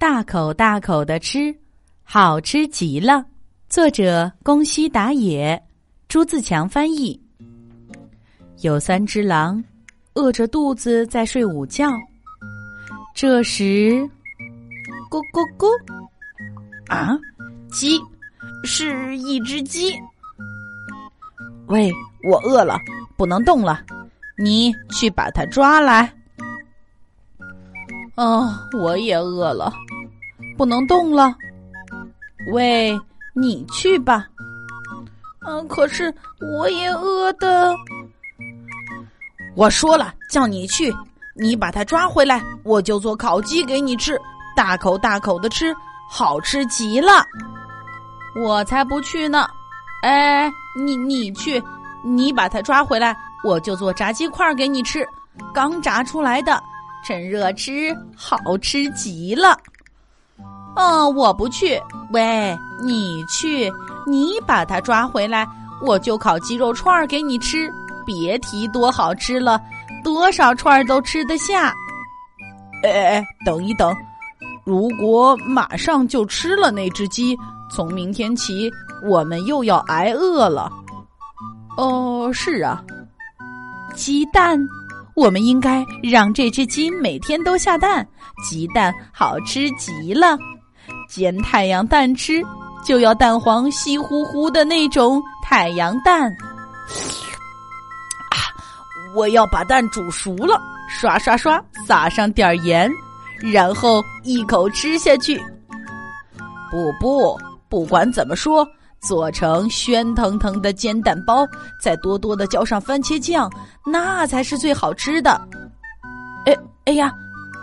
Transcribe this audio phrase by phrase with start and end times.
[0.00, 1.54] 大口大口的吃，
[2.02, 3.22] 好吃极了。
[3.68, 5.62] 作者：宫西达也，
[6.08, 7.20] 朱自强翻译。
[8.62, 9.62] 有三只狼，
[10.14, 11.90] 饿着肚子在睡午觉。
[13.14, 14.08] 这时，
[15.10, 15.68] 咕咕咕，
[16.88, 17.10] 啊，
[17.70, 18.00] 鸡，
[18.64, 19.92] 是一只鸡。
[21.66, 21.92] 喂，
[22.24, 22.78] 我饿了，
[23.18, 23.84] 不能动了，
[24.38, 26.10] 你去把它抓来。
[28.22, 29.72] 嗯，我也饿了，
[30.58, 31.34] 不能动了。
[32.52, 33.00] 喂，
[33.34, 34.26] 你去吧。
[35.46, 37.74] 嗯，可是我也饿的。
[39.56, 40.94] 我说了，叫你去，
[41.34, 44.20] 你把它抓回来，我就做烤鸡给你吃，
[44.54, 45.74] 大口大口的吃，
[46.10, 47.24] 好吃极了。
[48.36, 49.48] 我才不去呢！
[50.02, 51.62] 哎，你你去，
[52.04, 55.08] 你把它抓回来，我就做炸鸡块给你吃，
[55.54, 56.62] 刚炸出来的。
[57.04, 59.56] 趁热吃，好吃极了。
[60.76, 61.80] 哦，我不去。
[62.12, 63.70] 喂，你去，
[64.06, 65.46] 你把它抓回来，
[65.82, 67.70] 我就烤鸡肉串儿给你吃。
[68.06, 69.60] 别提多好吃了，
[70.02, 71.72] 多少串儿都吃得下。
[72.82, 73.94] 哎哎哎，等一等，
[74.64, 77.36] 如果马上就吃了那只鸡，
[77.70, 78.70] 从明天起
[79.04, 80.72] 我们又要挨饿了。
[81.76, 82.82] 哦，是啊，
[83.94, 84.58] 鸡蛋。
[85.14, 88.06] 我们应该让这只鸡每天都下蛋，
[88.42, 90.38] 鸡蛋好吃极了。
[91.08, 92.42] 煎太阳蛋吃，
[92.84, 96.30] 就要蛋黄稀乎乎的那种太阳蛋。
[98.30, 98.36] 啊，
[99.14, 102.90] 我要把蛋煮熟了，刷刷刷，撒上点盐，
[103.40, 105.42] 然后一口吃下去。
[106.70, 108.66] 不不，不管怎么说。
[109.00, 111.46] 做成鲜腾腾的煎蛋包，
[111.80, 113.50] 再多多的浇上番茄酱，
[113.84, 115.40] 那才是最好吃的。
[116.46, 117.10] 哎哎呀，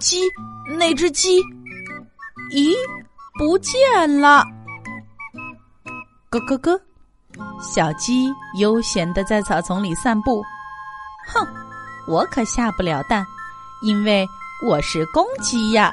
[0.00, 0.20] 鸡，
[0.78, 1.40] 那只鸡，
[2.52, 2.74] 咦，
[3.38, 4.44] 不见了！
[6.30, 6.80] 咯咯咯，
[7.60, 10.42] 小鸡悠闲的在草丛里散步。
[11.28, 11.46] 哼，
[12.06, 13.24] 我可下不了蛋，
[13.82, 14.26] 因为
[14.66, 15.92] 我是公鸡呀。